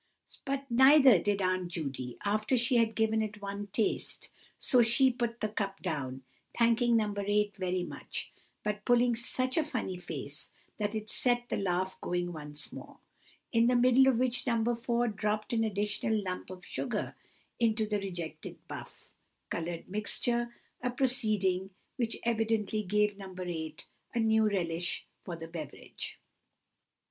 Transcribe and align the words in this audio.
But 0.45 0.65
neither 0.71 1.19
did 1.19 1.43
Aunt 1.43 1.67
Judy, 1.67 2.17
after 2.25 2.57
she 2.57 2.77
had 2.77 2.95
given 2.95 3.21
it 3.21 3.39
one 3.39 3.67
taste; 3.67 4.29
so 4.57 4.81
she 4.81 5.11
put 5.11 5.41
the 5.41 5.47
cup 5.47 5.79
down, 5.83 6.23
thanking 6.57 6.97
No. 6.97 7.13
8 7.15 7.55
very 7.57 7.83
much, 7.83 8.31
but 8.63 8.83
pulling 8.83 9.15
such 9.15 9.57
a 9.57 9.63
funny 9.63 9.99
face, 9.99 10.49
that 10.79 10.95
it 10.95 11.11
set 11.11 11.49
the 11.49 11.55
laugh 11.55 12.01
going 12.01 12.33
once 12.33 12.73
more; 12.73 12.97
in 13.53 13.67
the 13.67 13.75
middle 13.75 14.07
of 14.07 14.17
which 14.17 14.47
No. 14.47 14.73
4 14.73 15.07
dropped 15.09 15.53
an 15.53 15.63
additional 15.63 16.19
lump 16.23 16.49
of 16.49 16.65
sugar 16.65 17.15
into 17.59 17.85
the 17.85 17.99
rejected 17.99 18.57
buff 18.67 19.13
coloured 19.51 19.87
mixture, 19.87 20.51
a 20.81 20.89
proceeding 20.89 21.69
which 21.97 22.17
evidently 22.23 22.81
gave 22.81 23.19
No. 23.19 23.35
8 23.39 23.85
a 24.15 24.19
new 24.19 24.47
relish 24.49 25.05
for 25.23 25.35
the 25.35 25.47
beverage. 25.47 26.17